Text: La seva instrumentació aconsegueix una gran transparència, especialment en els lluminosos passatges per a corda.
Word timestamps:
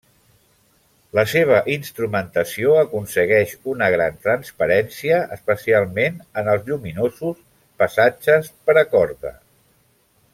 La 1.17 1.23
seva 1.33 1.57
instrumentació 1.73 2.71
aconsegueix 2.83 3.53
una 3.75 3.89
gran 3.97 4.17
transparència, 4.25 5.19
especialment 5.37 6.17
en 6.43 6.49
els 6.55 6.65
lluminosos 6.71 7.45
passatges 7.83 8.51
per 8.71 8.77
a 8.85 8.87
corda. 8.97 9.35